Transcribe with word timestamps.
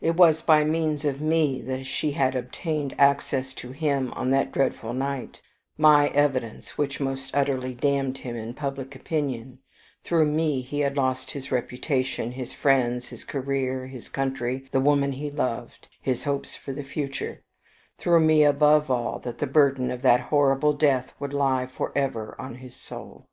It 0.00 0.16
was 0.16 0.42
by 0.42 0.64
means 0.64 1.04
of 1.04 1.20
me 1.20 1.62
that 1.62 1.84
she 1.84 2.10
had 2.10 2.34
obtained 2.34 2.92
access 2.98 3.54
to 3.54 3.70
him 3.70 4.10
on 4.14 4.30
that 4.32 4.50
dreadful 4.50 4.92
night; 4.92 5.40
my 5.78 6.08
evidence 6.08 6.76
which 6.76 6.98
most 6.98 7.30
utterly 7.36 7.72
damned 7.72 8.18
him 8.18 8.34
in 8.34 8.52
public 8.52 8.96
opinion; 8.96 9.60
through 10.02 10.26
me 10.26 10.60
he 10.60 10.80
had 10.80 10.96
lost 10.96 11.30
his 11.30 11.52
reputation, 11.52 12.32
his 12.32 12.52
friends, 12.52 13.06
his 13.10 13.22
career, 13.22 13.86
his 13.86 14.08
country, 14.08 14.66
the 14.72 14.80
woman 14.80 15.12
he 15.12 15.30
loved, 15.30 15.86
his 16.02 16.24
hopes 16.24 16.56
for 16.56 16.72
the 16.72 16.82
future; 16.82 17.44
through 17.96 18.18
me, 18.18 18.42
above 18.42 18.90
all, 18.90 19.20
that 19.20 19.38
the 19.38 19.46
burden 19.46 19.92
of 19.92 20.02
that 20.02 20.18
horrible 20.18 20.72
death 20.72 21.14
would 21.20 21.32
lie 21.32 21.68
for 21.68 21.92
ever 21.94 22.34
on 22.40 22.56
his 22.56 22.74
soul. 22.74 23.28